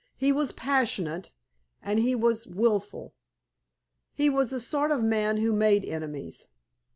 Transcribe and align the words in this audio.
He 0.17 0.31
was 0.31 0.51
passionate, 0.51 1.31
and 1.79 1.99
he 1.99 2.15
was 2.15 2.47
wilful. 2.47 3.13
He 4.15 4.31
was 4.31 4.49
the 4.49 4.59
sort 4.59 4.89
of 4.89 5.01
a 5.01 5.03
man 5.03 5.37
who 5.37 5.53
made 5.53 5.85
enemies." 5.85 6.47